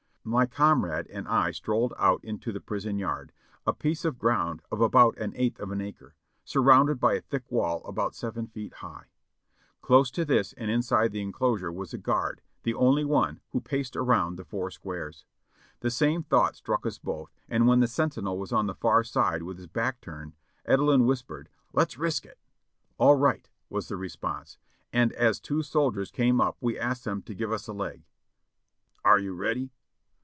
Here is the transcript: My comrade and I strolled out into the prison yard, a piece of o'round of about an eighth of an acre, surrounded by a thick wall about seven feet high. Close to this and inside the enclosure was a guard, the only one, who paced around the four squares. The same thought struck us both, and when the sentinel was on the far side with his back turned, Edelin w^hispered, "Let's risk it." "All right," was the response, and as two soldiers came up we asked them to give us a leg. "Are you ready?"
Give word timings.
My 0.23 0.45
comrade 0.45 1.07
and 1.07 1.27
I 1.27 1.49
strolled 1.49 1.95
out 1.97 2.23
into 2.23 2.51
the 2.51 2.59
prison 2.61 2.99
yard, 2.99 3.31
a 3.65 3.73
piece 3.73 4.05
of 4.05 4.23
o'round 4.23 4.61
of 4.71 4.79
about 4.79 5.17
an 5.17 5.33
eighth 5.35 5.59
of 5.59 5.71
an 5.71 5.81
acre, 5.81 6.13
surrounded 6.43 6.99
by 6.99 7.15
a 7.15 7.21
thick 7.21 7.51
wall 7.51 7.83
about 7.85 8.13
seven 8.13 8.45
feet 8.45 8.75
high. 8.75 9.07
Close 9.81 10.11
to 10.11 10.23
this 10.23 10.53
and 10.53 10.69
inside 10.69 11.11
the 11.11 11.23
enclosure 11.23 11.71
was 11.71 11.91
a 11.91 11.97
guard, 11.97 12.43
the 12.61 12.75
only 12.75 13.03
one, 13.03 13.39
who 13.49 13.59
paced 13.59 13.95
around 13.95 14.35
the 14.35 14.45
four 14.45 14.69
squares. 14.69 15.25
The 15.79 15.89
same 15.89 16.21
thought 16.21 16.55
struck 16.55 16.85
us 16.85 16.99
both, 16.99 17.33
and 17.49 17.65
when 17.65 17.79
the 17.79 17.87
sentinel 17.87 18.37
was 18.37 18.53
on 18.53 18.67
the 18.67 18.75
far 18.75 19.03
side 19.03 19.41
with 19.41 19.57
his 19.57 19.65
back 19.65 20.01
turned, 20.01 20.35
Edelin 20.67 21.01
w^hispered, 21.01 21.47
"Let's 21.73 21.97
risk 21.97 22.27
it." 22.27 22.37
"All 22.99 23.15
right," 23.15 23.49
was 23.71 23.87
the 23.87 23.97
response, 23.97 24.59
and 24.93 25.11
as 25.13 25.39
two 25.39 25.63
soldiers 25.63 26.11
came 26.11 26.39
up 26.39 26.57
we 26.61 26.77
asked 26.77 27.05
them 27.05 27.23
to 27.23 27.33
give 27.33 27.51
us 27.51 27.67
a 27.67 27.73
leg. 27.73 28.03
"Are 29.03 29.17
you 29.17 29.33
ready?" 29.33 29.71